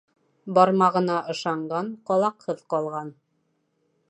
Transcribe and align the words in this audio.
Бармағына 0.57 1.19
ышанған 1.33 1.93
ҡалаҡһыҙ 2.09 2.65
ҡалған. 2.77 3.17